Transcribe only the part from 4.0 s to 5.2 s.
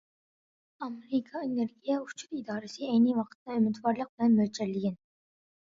بىلەن مۆلچەرلىگەن.